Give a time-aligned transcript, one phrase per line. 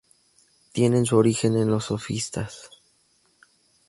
[0.71, 2.71] Tiene su origen en los sofistas.